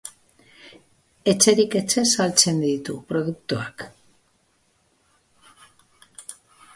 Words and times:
Etxerik 1.33 1.75
etxe 1.79 2.03
saltzen 2.13 2.63
ditu 2.63 2.95
produktuak. 3.13 3.85